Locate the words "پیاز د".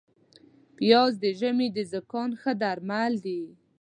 0.77-1.25